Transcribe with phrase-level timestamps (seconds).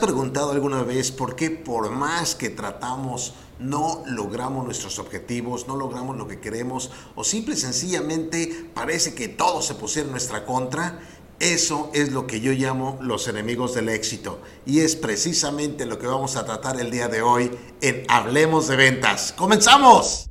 [0.00, 6.16] preguntado alguna vez por qué por más que tratamos no logramos nuestros objetivos, no logramos
[6.16, 11.00] lo que queremos o simple y sencillamente parece que todo se pusiera en nuestra contra?
[11.38, 16.06] Eso es lo que yo llamo los enemigos del éxito y es precisamente lo que
[16.06, 19.32] vamos a tratar el día de hoy en Hablemos de Ventas.
[19.36, 20.30] ¡Comenzamos!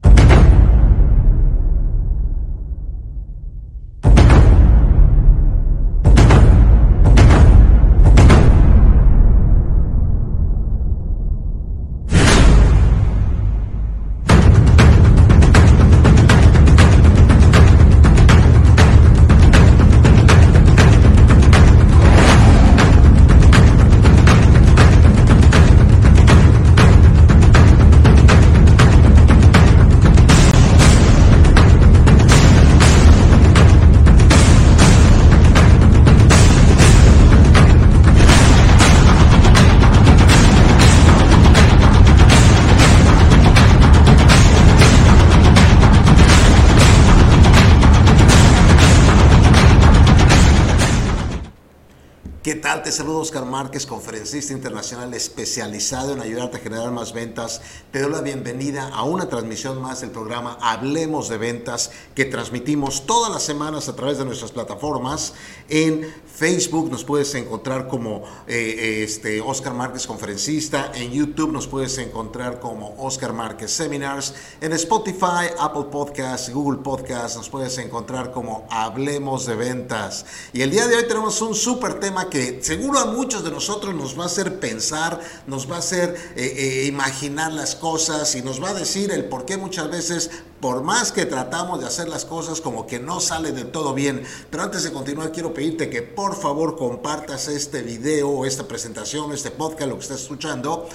[52.69, 57.61] Te saludo Oscar Márquez, conferencista internacional especializado en ayudarte a generar más ventas.
[57.91, 63.07] Te doy la bienvenida a una transmisión más del programa Hablemos de Ventas que transmitimos
[63.07, 65.33] todas las semanas a través de nuestras plataformas.
[65.67, 70.91] En Facebook nos puedes encontrar como eh, este, Oscar Márquez Conferencista.
[70.93, 74.35] En YouTube nos puedes encontrar como Oscar Márquez Seminars.
[74.61, 80.25] En Spotify, Apple Podcasts, Google Podcasts nos puedes encontrar como Hablemos de Ventas.
[80.53, 83.93] Y el día de hoy tenemos un súper tema que seguro a muchos de nosotros
[83.93, 88.41] nos va a hacer pensar, nos va a hacer eh, eh, imaginar las cosas y
[88.41, 90.29] nos va a decir el por qué muchas veces,
[90.59, 94.23] por más que tratamos de hacer las cosas, como que no sale de todo bien.
[94.49, 99.51] Pero antes de continuar, quiero pedirte que por favor compartas este video esta presentación, este
[99.51, 100.87] podcast, lo que estás escuchando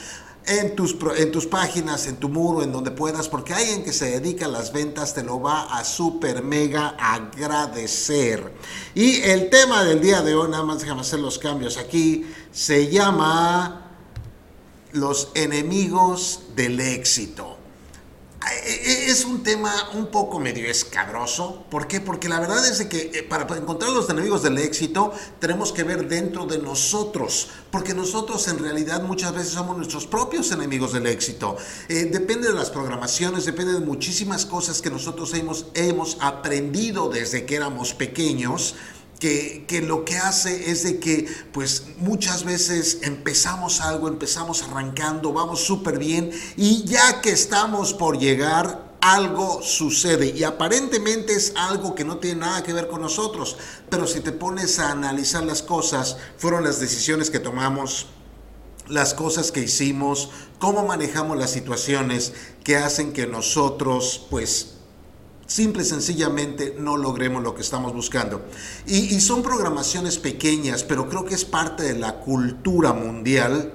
[0.47, 4.21] en tus, en tus páginas, en tu muro, en donde puedas, porque alguien que se
[4.21, 8.53] dedica a las ventas te lo va a super mega agradecer.
[8.94, 12.88] Y el tema del día de hoy, nada más déjame hacer los cambios aquí, se
[12.88, 13.91] llama
[14.93, 17.54] los enemigos del éxito.
[18.67, 21.65] E, e, es un tema un poco medio escabroso.
[21.71, 22.01] ¿Por qué?
[22.01, 26.09] Porque la verdad es que eh, para encontrar los enemigos del éxito tenemos que ver
[26.09, 27.49] dentro de nosotros.
[27.71, 31.59] Porque nosotros en realidad muchas veces somos nuestros propios enemigos del éxito.
[31.89, 37.45] Eh, depende de las programaciones, depende de muchísimas cosas que nosotros hemos, hemos aprendido desde
[37.45, 38.77] que éramos pequeños
[39.67, 45.61] que, lo que hace es de que pues muchas veces empezamos algo, empezamos arrancando, vamos
[45.61, 50.35] súper bien y ya que estamos por llegar algo sucede.
[50.37, 53.57] Y aparentemente es algo que no tiene nada que ver con nosotros,
[53.89, 58.09] pero si te pones a analizar las cosas, fueron las decisiones que tomamos,
[58.89, 64.75] las cosas que hicimos, cómo manejamos las situaciones que hacen que nosotros pues
[65.47, 68.44] simple y sencillamente no logremos lo que estamos buscando.
[68.87, 73.72] Y, y, son programaciones pequeñas, pero creo que es parte de la cultura mundial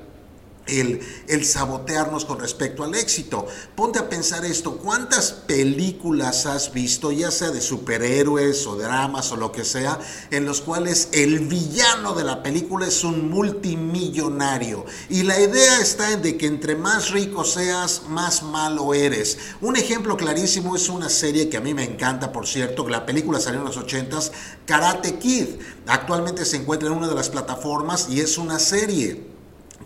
[0.69, 3.47] el, sabotearnos con respecto al éxito.
[3.75, 9.35] Ponte a pensar esto, ¿cuántas películas has visto, ya sea de superhéroes o dramas o
[9.35, 10.00] lo que sea,
[10.31, 14.85] en los cuales el villano de la película es un multimillonario?
[15.09, 19.38] Y la idea está en de que entre más rico seas, más malo eres.
[19.62, 23.06] Un ejemplo clarísimo es una serie que a mí me encanta, por cierto, que la
[23.06, 24.31] película salió en los 80s,
[24.66, 25.47] Karate Kid.
[25.88, 29.29] Actualmente se encuentra en una de las plataformas y es una serie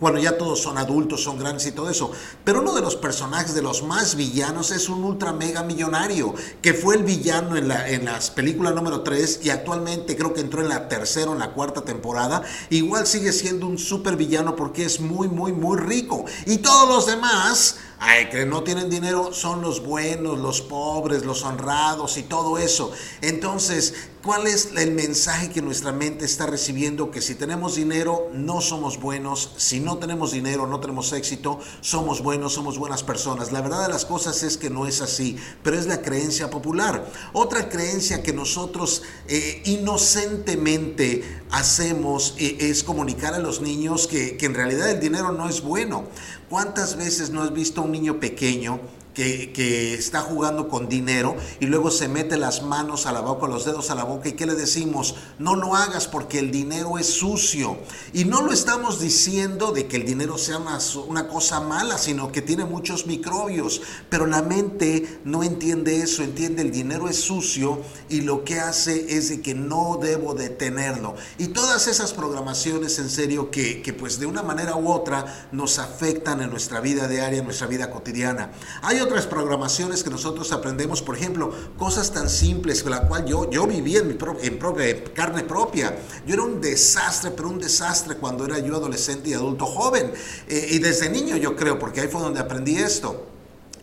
[0.00, 2.10] bueno, ya todos son adultos, son grandes y todo eso.
[2.44, 6.74] Pero uno de los personajes de los más villanos es un ultra mega millonario, que
[6.74, 10.62] fue el villano en la en las películas número 3 y actualmente creo que entró
[10.62, 12.42] en la tercera o en la cuarta temporada.
[12.70, 16.24] Igual sigue siendo un super villano porque es muy, muy, muy rico.
[16.46, 17.76] Y todos los demás
[18.06, 22.92] Ay, que no tienen dinero son los buenos, los pobres, los honrados y todo eso.
[23.22, 23.94] Entonces,
[24.24, 27.10] ¿cuál es el mensaje que nuestra mente está recibiendo?
[27.10, 29.52] Que si tenemos dinero, no somos buenos.
[29.58, 33.52] Si no tenemos dinero, no tenemos éxito, somos buenos, somos buenas personas.
[33.52, 37.06] La verdad de las cosas es que no es así, pero es la creencia popular.
[37.34, 44.46] Otra creencia que nosotros eh, inocentemente hacemos eh, es comunicar a los niños que, que
[44.46, 46.04] en realidad el dinero no es bueno.
[46.48, 48.80] ¿Cuántas veces no has visto a un niño pequeño
[49.14, 53.64] que, está jugando con dinero y luego se mete las manos a la boca, los
[53.64, 55.14] dedos a la boca y ¿qué le decimos?
[55.38, 57.78] No lo hagas porque el dinero es sucio.
[58.12, 62.32] Y no lo estamos diciendo de que el dinero sea una, una cosa mala, sino
[62.32, 63.82] que tiene muchos microbios.
[64.10, 69.16] Pero la mente no entiende eso, entiende el dinero es sucio y lo que hace
[69.16, 71.14] es de que no debo de tenerlo.
[71.38, 75.78] Y todas esas programaciones en serio que, que pues de una manera u otra nos
[75.78, 78.52] afectan en nuestra vida diaria, en nuestra vida cotidiana.
[78.82, 83.50] Hay otras programaciones que nosotros aprendemos, por ejemplo, cosas tan simples con la cual yo,
[83.50, 85.96] yo viví en mi en propia, carne propia.
[86.26, 90.12] Yo era un desastre, pero un desastre cuando era yo adolescente y adulto joven.
[90.48, 93.33] Eh, y desde niño yo creo, porque ahí fue donde aprendí esto.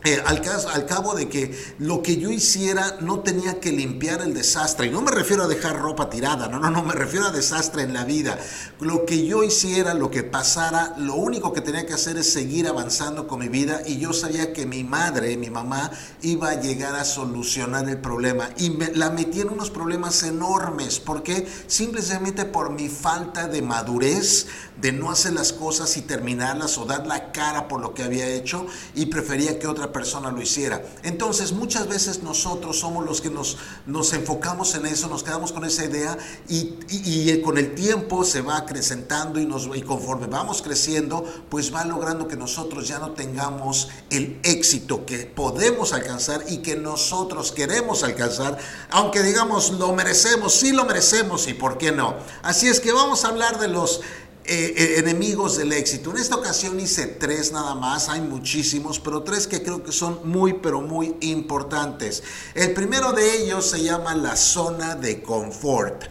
[0.04, 0.42] Eh, al,
[0.86, 4.88] cabo de que lo que yo hiciera no tenía que limpiar el desastre.
[4.88, 7.82] Y no me refiero a dejar ropa tirada, no, no, no, me refiero a desastre
[7.82, 8.36] en la vida.
[8.80, 12.66] Lo que yo hiciera, lo que pasara, lo único que tenía que hacer es seguir
[12.66, 13.82] avanzando con mi vida.
[13.86, 18.50] Y yo sabía que mi madre, mi mamá, iba a llegar a solucionar el problema.
[18.56, 20.98] Y me, la metí en unos problemas enormes.
[20.98, 24.48] porque Simplemente por mi falta de madurez,
[24.80, 28.26] de no hacer las cosas y terminarlas o dar la cara por lo que había
[28.26, 28.66] hecho.
[28.96, 30.82] Y prefería que otra persona lo hiciera.
[31.02, 33.56] Entonces muchas veces nosotros somos los que nos,
[33.86, 36.16] nos enfocamos en eso, nos quedamos con esa idea
[36.48, 41.74] y, y, con el tiempo se va acrecentando y, nos, y conforme vamos creciendo, pues
[41.74, 47.52] va logrando que nosotros ya no tengamos el éxito que podemos alcanzar y que nosotros
[47.52, 48.58] queremos alcanzar,
[48.90, 52.16] aunque digamos lo merecemos, sí lo merecemos y por qué no.
[52.42, 54.00] Así es que vamos a hablar de los
[54.44, 56.10] eh, eh, enemigos del éxito.
[56.10, 60.18] En esta ocasión hice tres nada más, hay muchísimos, pero tres que creo que son
[60.24, 62.22] muy, pero muy importantes.
[62.54, 66.04] El primero de ellos se llama la zona de confort.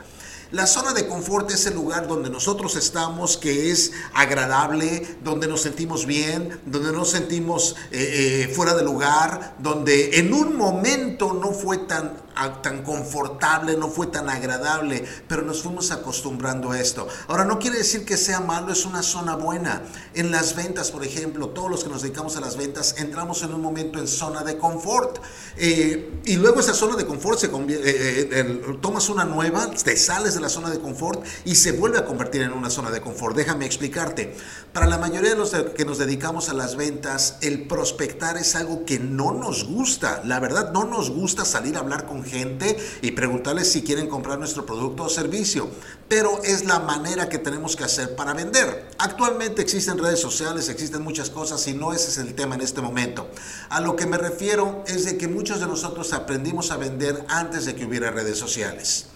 [0.51, 5.61] La zona de confort es el lugar donde nosotros estamos, que es agradable, donde nos
[5.61, 11.77] sentimos bien, donde nos sentimos eh, fuera de lugar, donde en un momento no fue
[11.77, 12.17] tan
[12.61, 17.07] tan confortable, no fue tan agradable, pero nos fuimos acostumbrando a esto.
[17.27, 19.81] Ahora, no quiere decir que sea malo, es una zona buena.
[20.13, 23.53] En las ventas, por ejemplo, todos los que nos dedicamos a las ventas, entramos en
[23.53, 25.19] un momento en zona de confort.
[25.57, 29.97] Eh, y luego esa zona de confort se convierte, eh, eh, tomas una nueva, te
[29.97, 33.01] sales de la zona de confort y se vuelve a convertir en una zona de
[33.01, 33.35] confort.
[33.35, 34.35] Déjame explicarte.
[34.73, 38.85] Para la mayoría de los que nos dedicamos a las ventas, el prospectar es algo
[38.85, 40.21] que no nos gusta.
[40.25, 44.39] La verdad, no nos gusta salir a hablar con gente y preguntarles si quieren comprar
[44.39, 45.69] nuestro producto o servicio.
[46.07, 48.89] Pero es la manera que tenemos que hacer para vender.
[48.97, 52.81] Actualmente existen redes sociales, existen muchas cosas y no ese es el tema en este
[52.81, 53.29] momento.
[53.69, 57.65] A lo que me refiero es de que muchos de nosotros aprendimos a vender antes
[57.65, 59.07] de que hubiera redes sociales.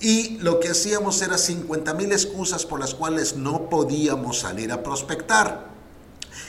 [0.00, 4.82] Y lo que hacíamos era 50 mil excusas por las cuales no podíamos salir a
[4.82, 5.69] prospectar.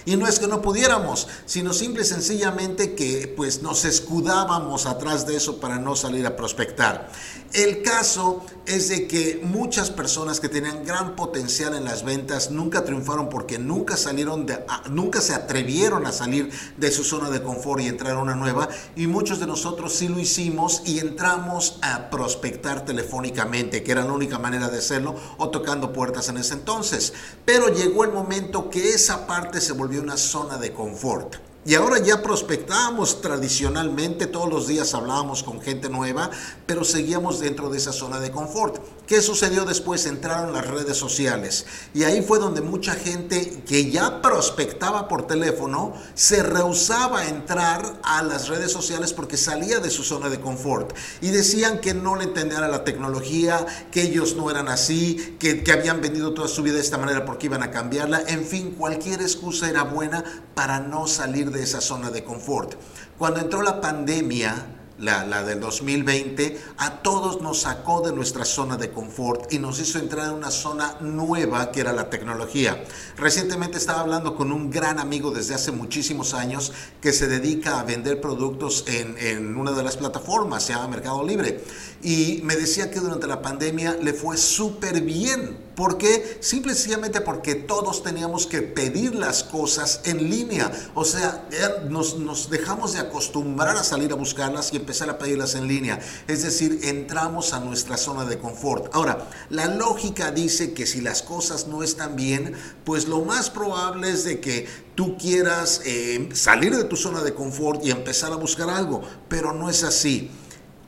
[0.05, 5.25] Y no es que no pudiéramos, sino simple y sencillamente que pues nos escudábamos atrás
[5.27, 7.09] de eso para no salir a prospectar.
[7.53, 12.85] El caso es de que muchas personas que tenían gran potencial en las ventas nunca
[12.85, 17.81] triunfaron porque nunca salieron de, nunca se atrevieron a salir de su zona de confort
[17.81, 22.09] y entrar a una nueva y muchos de nosotros sí lo hicimos y entramos a
[22.09, 27.13] prospectar telefónicamente, que era la única manera de hacerlo o tocando puertas en ese entonces.
[27.43, 31.50] Pero llegó el momento que esa parte se volvió una zona de confort.
[31.63, 36.31] Y ahora ya prospectábamos tradicionalmente, todos los días hablábamos con gente nueva,
[36.65, 38.81] pero seguíamos dentro de esa zona de confort.
[39.05, 40.07] ¿Qué sucedió después?
[40.07, 45.93] Entraron las redes sociales y ahí fue donde mucha gente que ya prospectaba por teléfono
[46.15, 50.95] se rehusaba a entrar a las redes sociales porque salía de su zona de confort
[51.21, 55.61] y decían que no le entendían a la tecnología, que ellos no eran así, que,
[55.61, 58.23] que habían vendido toda su vida de esta manera porque iban a cambiarla.
[58.27, 60.23] En fin, cualquier excusa era buena
[60.55, 61.05] para no
[61.51, 62.75] de esa zona de confort.
[63.17, 68.77] Cuando entró la pandemia, la, la, del 2020, a todos nos sacó de nuestra zona
[68.77, 72.83] de confort y nos hizo entrar en una zona nueva que era la tecnología.
[73.17, 77.83] Recientemente estaba hablando con un gran amigo desde hace muchísimos años que se dedica a
[77.83, 81.63] vender productos en, en una de las plataformas, se llama Mercado Libre,
[82.03, 86.37] y me decía que durante la pandemia le fue súper bien ¿Por qué?
[86.41, 90.71] Simple y sencillamente porque todos teníamos que pedir las cosas en línea.
[90.95, 91.47] O sea,
[91.89, 95.99] nos, dejamos de acostumbrar a salir a buscarlas y empezar a pedirlas en línea.
[96.27, 98.93] Es decir, entramos a nuestra zona de confort.
[98.93, 104.09] Ahora, la lógica dice que si las cosas no están bien, pues lo más probable
[104.09, 108.35] es de que tú quieras eh, salir de tu zona de confort y empezar a
[108.35, 109.01] buscar algo.
[109.29, 110.29] Pero no es así.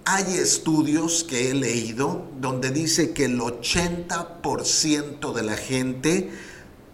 [0.05, 6.29] Hay estudios que he leído donde dice que el 80% de la gente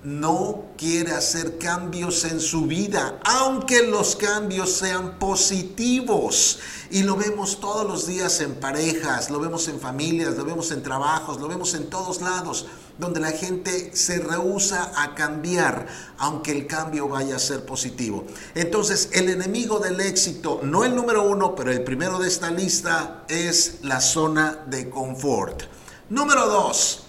[0.03, 6.59] no quiere hacer cambios en su vida, aunque los cambios sean positivos.
[6.89, 10.83] Y lo vemos todos los días en parejas, lo vemos en familias, lo vemos en
[10.83, 15.87] trabajos, lo vemos en todos lados, donde la gente se rehúsa a cambiar,
[16.17, 18.25] aunque el cambio vaya a ser positivo.
[18.55, 23.25] Entonces, el enemigo del éxito, no el número uno, pero el primero de esta lista,
[23.27, 25.63] es la zona de confort.
[26.09, 27.03] Número dos,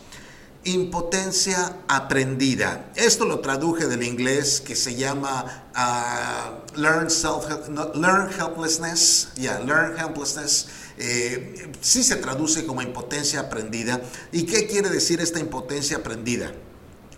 [0.64, 2.90] impotencia aprendida.
[2.94, 7.46] Esto lo traduje del inglés que se llama uh, learn, self,
[7.94, 9.32] learn helplessness.
[9.36, 10.68] Yeah, learn helplessness.
[10.98, 14.00] Eh, sí se traduce como impotencia aprendida.
[14.32, 16.52] ¿Y qué quiere decir esta impotencia aprendida?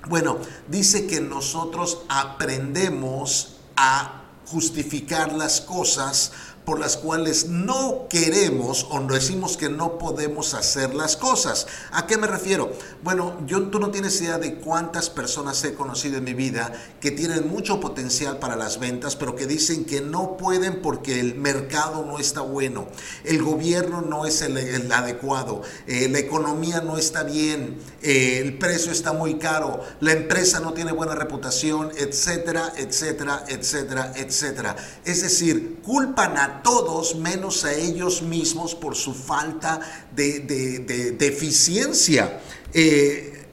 [0.08, 6.32] Bueno, dice que nosotros aprendemos a justificar las cosas
[6.64, 11.66] por las cuales no queremos o decimos que no podemos hacer las cosas.
[11.90, 12.72] ¿A qué me refiero?
[13.02, 17.10] Bueno, yo, tú no tienes idea de cuántas personas he conocido en mi vida que
[17.10, 22.04] tienen mucho potencial para las ventas, pero que dicen que no pueden porque el mercado
[22.04, 22.86] no está bueno,
[23.24, 28.92] el gobierno no es el, adecuado, eh, la economía no está bien, eh, el precio
[28.92, 34.76] está muy caro, la empresa no tiene buena reputación, etcétera, etcétera, etcétera, etcétera.
[35.04, 39.80] Es decir, culpan a todos menos a ellos mismos por su falta
[40.14, 42.40] de, de, eficiencia.
[42.74, 43.46] Eh,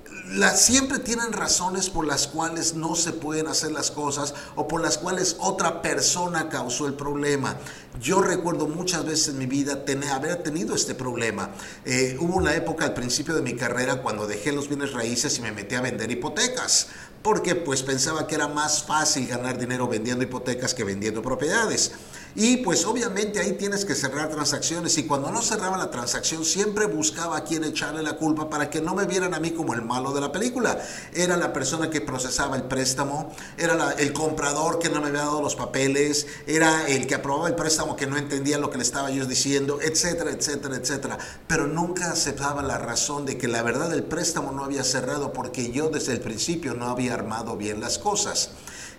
[0.55, 4.97] siempre tienen razones por las cuales no se pueden hacer las cosas o por las
[4.97, 7.57] cuales otra persona causó el problema.
[7.99, 11.49] Yo recuerdo muchas veces en mi vida tener, haber tenido este problema.
[11.83, 15.41] Eh, hubo una época al principio de mi carrera cuando dejé los bienes raíces y
[15.41, 16.87] me metí a vender hipotecas
[17.21, 21.91] porque pues pensaba que era más fácil ganar dinero vendiendo hipotecas que vendiendo propiedades.
[22.35, 26.85] Y pues obviamente ahí tienes que cerrar transacciones y cuando no cerraba la transacción siempre
[26.85, 29.81] buscaba a quien echarle la culpa para que no me vieran a mí como el
[29.81, 30.79] malo de la película.
[31.13, 35.41] Era la persona que procesaba el préstamo, era el comprador que no me había dado
[35.41, 39.11] los papeles, era el que aprobaba el préstamo que no entendía lo que le estaba
[39.11, 41.17] yo diciendo, etcétera, etcétera, etcétera.
[41.47, 45.71] Pero nunca aceptaba la razón de que la verdad el préstamo no había cerrado porque
[45.71, 48.51] yo desde el principio no había armado bien las cosas.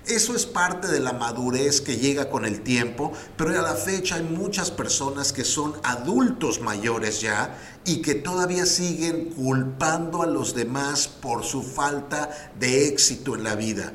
[0.07, 4.17] Eso es parte de la madurez que llega con el tiempo, pero a la fecha
[4.17, 10.55] hay muchas personas que son adultos mayores ya y que todavía siguen culpando a los
[10.55, 13.93] demás por su falta de éxito en la vida.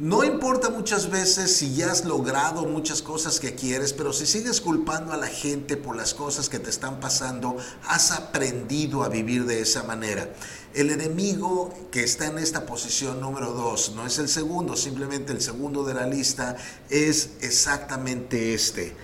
[0.00, 4.62] No importa muchas veces si ya has logrado muchas cosas que quieres, pero si sigues
[4.62, 9.44] culpando a la gente por las cosas que te están pasando, has aprendido a vivir
[9.44, 10.32] de esa manera.
[10.72, 15.42] El enemigo que está en esta posición número dos no es el segundo, simplemente el
[15.42, 16.56] segundo de la lista
[16.88, 18.96] es exactamente este.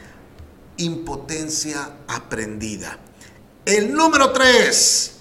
[0.78, 2.98] Impotencia aprendida.
[3.66, 5.12] El número tres,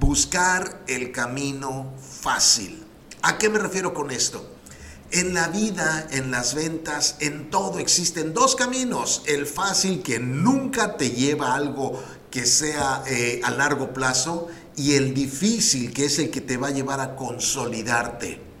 [0.00, 2.84] buscar el camino fácil.
[3.22, 4.53] ¿A qué me refiero con esto?
[5.10, 9.22] En la vida, en las ventas, en todo existen dos caminos.
[9.26, 14.94] El fácil que nunca te lleva a algo que sea eh, a largo plazo y
[14.94, 18.53] el difícil que es el que te va a llevar a consolidarte.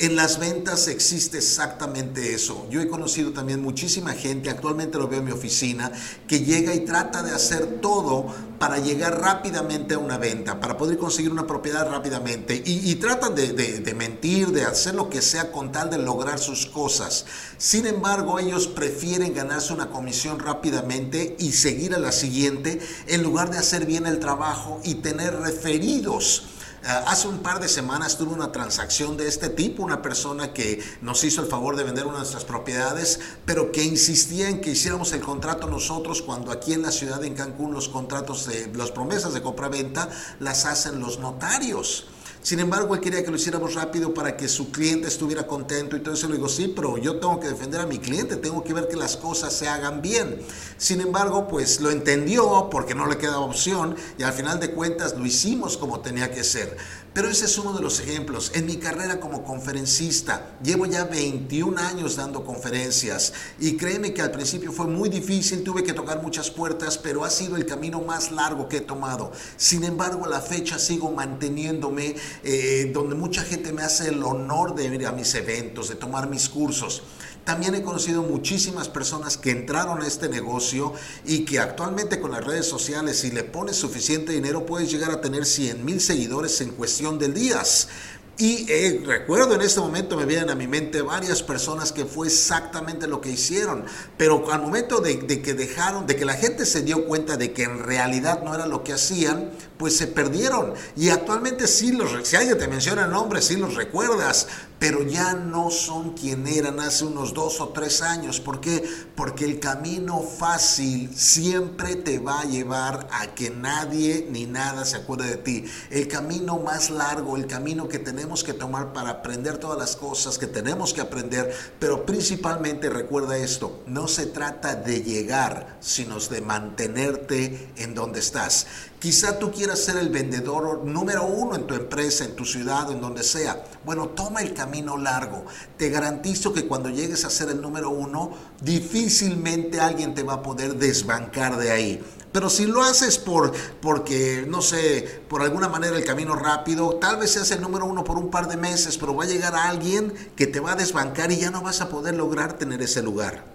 [0.00, 2.66] En las ventas existe exactamente eso.
[2.68, 5.92] Yo he conocido también muchísima gente, actualmente lo veo en mi oficina,
[6.26, 8.26] que llega y trata de hacer todo
[8.58, 12.60] para llegar rápidamente a una venta, para poder conseguir una propiedad rápidamente.
[12.66, 17.26] Y, tratan de, mentir, de hacer lo que sea con tal de lograr sus cosas.
[17.56, 23.50] Sin embargo, ellos prefieren ganarse una comisión rápidamente y seguir a la siguiente en lugar
[23.52, 26.46] de hacer bien el trabajo y tener referidos
[26.84, 31.24] hace un par de semanas tuve una transacción de este tipo, una persona que nos
[31.24, 35.12] hizo el favor de vender una de nuestras propiedades, pero que insistía en que hiciéramos
[35.12, 39.34] el contrato nosotros cuando aquí en la ciudad de Cancún los contratos, de, las promesas
[39.34, 40.08] de compra-venta
[40.40, 42.06] las hacen los notarios.
[42.44, 46.00] Sin embargo, él quería que lo hiciéramos rápido para que su cliente estuviera contento y
[46.00, 46.28] todo eso.
[46.28, 48.96] Le digo, sí, pero yo tengo que defender a mi cliente, tengo que ver que
[48.96, 50.42] las cosas se hagan bien.
[50.76, 55.16] Sin embargo, pues lo entendió porque no le quedaba opción y al final de cuentas
[55.16, 56.76] lo hicimos como tenía que ser.
[57.14, 58.50] Pero ese es uno de los ejemplos.
[58.56, 64.32] En mi carrera como conferencista, llevo ya 21 años dando conferencias y créeme que al
[64.32, 68.32] principio fue muy difícil, tuve que tocar muchas puertas, pero ha sido el camino más
[68.32, 69.30] largo que he tomado.
[69.56, 74.74] Sin embargo, a la fecha sigo manteniéndome eh, donde mucha gente me hace el honor
[74.74, 77.04] de ir a mis eventos, de tomar mis cursos.
[77.44, 80.94] También he conocido muchísimas personas que entraron a este negocio
[81.26, 85.20] y que actualmente con las redes sociales, si le pones suficiente dinero, puedes llegar a
[85.20, 87.88] tener 100 mil seguidores en cuestión de días.
[88.36, 92.26] Y eh, recuerdo en este momento me vienen a mi mente varias personas que fue
[92.26, 93.84] exactamente lo que hicieron,
[94.16, 97.62] pero al momento de, que dejaron, de que la gente se dio cuenta de que
[97.62, 100.74] en realidad no era lo que hacían, pues se perdieron.
[100.96, 104.48] Y actualmente sí los, si alguien te menciona el nombre, sí los recuerdas,
[104.80, 108.40] pero ya no son quien eran hace unos dos o tres años.
[108.40, 108.84] ¿Por qué?
[109.14, 114.96] Porque el camino fácil siempre te va a llevar a que nadie ni nada se
[114.96, 115.64] acuerde de ti.
[115.90, 120.38] El camino más largo, el camino que tenemos que tomar para aprender todas las cosas
[120.38, 126.40] que tenemos que aprender, pero principalmente recuerda esto, no se trata de llegar, sino de
[126.40, 128.66] mantenerte en donde estás.
[129.04, 133.02] Quizá tú quieras ser el vendedor número uno en tu empresa, en tu ciudad, en
[133.02, 133.62] donde sea.
[133.84, 135.44] Bueno, toma el camino largo.
[135.76, 138.30] Te garantizo que cuando llegues a ser el número uno,
[138.62, 142.02] difícilmente alguien te va a poder desbancar de ahí.
[142.32, 147.18] Pero si lo haces por, porque, no sé, por alguna manera el camino rápido, tal
[147.18, 150.14] vez seas el número uno por un par de meses, pero va a llegar alguien
[150.34, 153.53] que te va a desbancar y ya no vas a poder lograr tener ese lugar.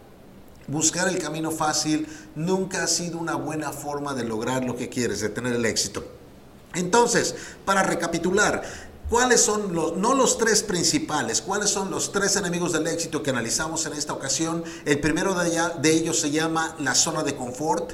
[0.69, 5.19] Buscar el camino fácil nunca ha sido una buena forma de lograr lo que quieres,
[5.19, 6.03] de tener el éxito.
[6.75, 7.33] Entonces,
[7.65, 8.61] para recapitular,
[9.09, 13.31] ¿cuáles son los, no los tres principales, cuáles son los tres enemigos del éxito que
[13.31, 14.63] analizamos en esta ocasión?
[14.85, 17.93] El primero de, de ellos se llama la zona de confort.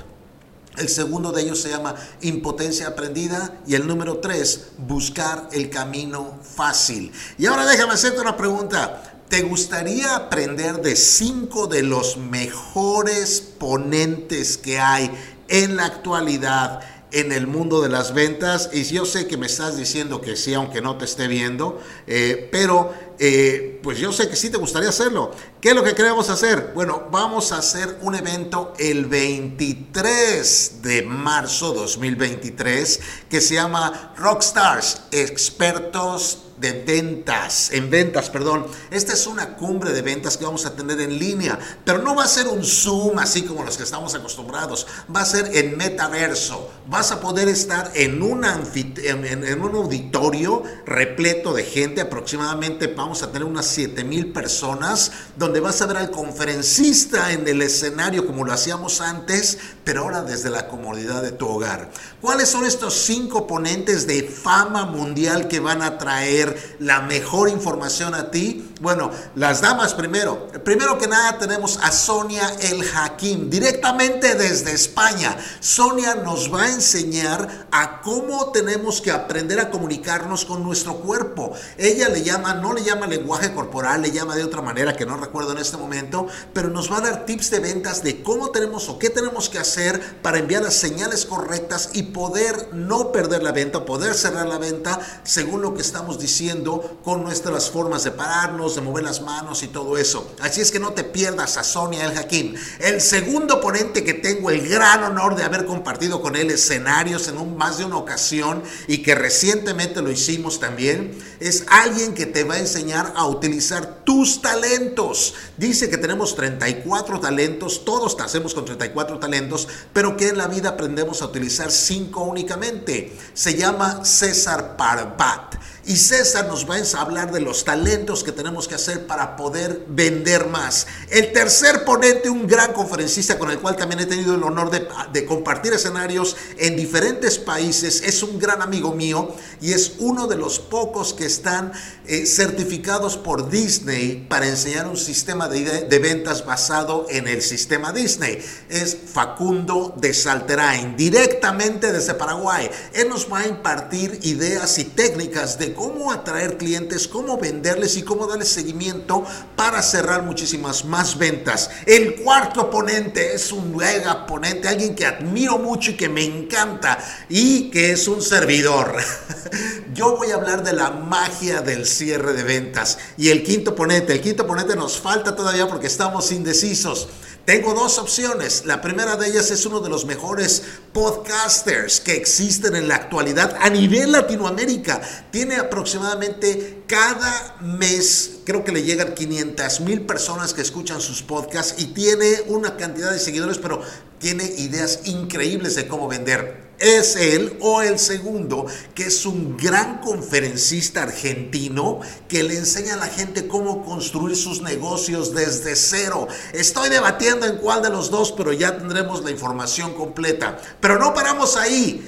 [0.78, 6.38] El segundo de ellos se llama impotencia aprendida y el número tres, buscar el camino
[6.44, 7.14] fácil.
[7.38, 9.15] Y ahora déjame hacerte una pregunta.
[9.36, 15.12] ¿Te gustaría aprender de cinco de los mejores ponentes que hay
[15.50, 16.80] en la actualidad
[17.12, 18.70] en el mundo de las ventas?
[18.72, 22.48] Y yo sé que me estás diciendo que sí, aunque no te esté viendo, eh,
[22.50, 25.32] pero eh, pues yo sé que sí te gustaría hacerlo.
[25.60, 26.72] ¿Qué es lo que queremos hacer?
[26.74, 35.02] Bueno, vamos a hacer un evento el 23 de marzo 2023 que se llama Rockstars,
[35.12, 38.66] expertos de ventas, en ventas, perdón.
[38.92, 42.24] Esta es una cumbre de ventas que vamos a tener en línea, pero no va
[42.24, 46.72] a ser un Zoom así como los que estamos acostumbrados, va a ser en metaverso.
[46.88, 53.32] Vas a poder estar en un, en, un auditorio repleto de gente, aproximadamente vamos a
[53.32, 58.46] tener unas 7 mil personas, donde vas a ver al conferencista en el escenario como
[58.46, 61.90] lo hacíamos antes, pero ahora desde la comodidad de tu hogar.
[62.22, 66.76] ¿Cuáles son estos cinco ponentes de fama mundial que van a traer?
[66.80, 68.72] la mejor información a ti?
[68.82, 70.50] Bueno, las damas primero.
[70.66, 75.38] Primero que nada tenemos a Sonia El Hakim, directamente desde España.
[75.62, 81.54] Sonia nos va a enseñar a cómo tenemos que aprender a comunicarnos con nuestro cuerpo.
[81.78, 85.16] Ella le llama, no le llama lenguaje corporal, le llama de otra manera que no
[85.16, 88.90] recuerdo en este momento, pero nos va a dar tips de ventas de cómo tenemos
[88.90, 93.54] o qué tenemos que hacer para enviar las señales correctas y poder no perder la
[93.54, 98.65] venta, poder cerrar la venta según lo que estamos diciendo con nuestras formas de pararnos,
[98.74, 100.32] de mover las manos y todo eso.
[100.40, 102.56] Así es que no te pierdas a Sonia El Hakim.
[102.80, 107.38] El segundo ponente que tengo el gran honor de haber compartido con él escenarios en
[107.38, 112.44] un, más de una ocasión y que recientemente lo hicimos también, es alguien que te
[112.44, 115.36] va a enseñar a utilizar tus talentos.
[115.58, 120.70] Dice que tenemos 34 talentos, todos nacemos con 34 talentos, pero que en la vida
[120.70, 123.16] aprendemos a utilizar 5 únicamente.
[123.34, 125.56] Se llama César Parbat.
[125.88, 129.86] Y César nos va a hablar de los talentos que tenemos que hacer para poder
[129.88, 130.88] vender más.
[131.12, 135.26] El tercer ponente, un gran conferencista con el cual también he tenido el honor de,
[135.26, 140.60] compartir escenarios en diferentes países, es un gran amigo mío y es uno de los
[140.60, 141.72] pocos que están
[142.08, 147.92] eh, certificados por Disney para enseñar un sistema de, de ventas basado en el sistema
[147.92, 148.44] Disney.
[148.70, 152.70] Es Facundo de Salterain, directamente desde Paraguay.
[152.94, 158.04] Él nos va a impartir ideas y técnicas de cómo atraer clientes, cómo venderles y
[158.04, 159.24] cómo darles seguimiento
[159.56, 161.70] para cerrar muchísimas más ventas.
[161.86, 166.98] El cuarto ponente es un mega ponente, alguien que admiro mucho y que me encanta
[167.30, 168.96] y que es un servidor.
[169.94, 172.98] Yo voy a hablar de la magia del cierre de ventas.
[173.18, 177.08] Y el quinto ponente, el quinto ponente nos falta todavía porque estamos indecisos.
[177.46, 178.66] Tengo dos opciones.
[178.66, 183.56] La primera de ellas es uno de los mejores podcasters que existen en la actualidad
[183.62, 185.00] a nivel Latinoamérica.
[185.30, 191.76] Tiene aproximadamente cada mes, creo que le llegan 500 mil personas que escuchan sus podcasts
[191.78, 193.80] y tiene una cantidad de seguidores, pero
[194.18, 200.00] tiene ideas increíbles de cómo vender es él o el segundo, que es un gran
[200.00, 206.28] conferencista argentino que le enseña a la gente cómo construir sus negocios desde cero.
[206.54, 210.58] Estoy debatiendo en cuál de los dos, pero ya tendremos la información completa.
[210.80, 212.04] Pero no paramos ahí.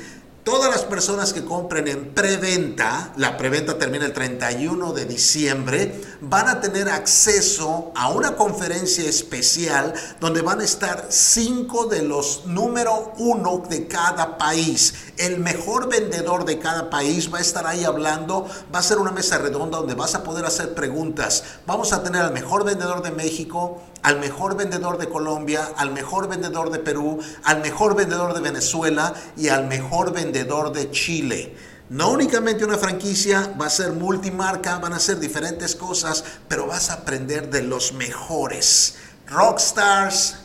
[0.48, 6.48] Todas las personas que compren en preventa, la preventa termina el 31 de diciembre, van
[6.48, 13.12] a tener acceso a una conferencia especial donde van a estar cinco de los número
[13.18, 14.94] uno de cada país.
[15.18, 18.48] El mejor vendedor de cada país va a estar ahí hablando.
[18.74, 21.44] Va a ser una mesa redonda donde vas a poder hacer preguntas.
[21.66, 26.28] Vamos a tener al mejor vendedor de México, al mejor vendedor de Colombia, al mejor
[26.28, 31.56] vendedor de Perú, al mejor vendedor de Venezuela y al mejor vendedor de Chile.
[31.90, 36.90] No únicamente una franquicia, va a ser multimarca, van a ser diferentes cosas, pero vas
[36.90, 38.96] a aprender de los mejores.
[39.28, 40.38] Rockstars,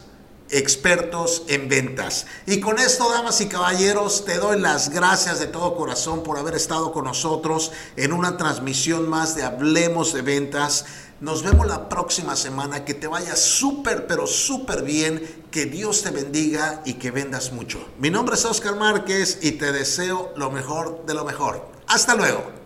[0.52, 2.26] expertos en ventas.
[2.46, 6.54] Y con esto, damas y caballeros, te doy las gracias de todo corazón por haber
[6.54, 10.84] estado con nosotros en una transmisión más de Hablemos de Ventas.
[11.20, 12.84] Nos vemos la próxima semana.
[12.84, 15.44] Que te vaya súper, pero súper bien.
[15.50, 17.84] Que Dios te bendiga y que vendas mucho.
[17.98, 21.68] Mi nombre es Oscar Márquez y te deseo lo mejor de lo mejor.
[21.86, 22.62] Hasta luego.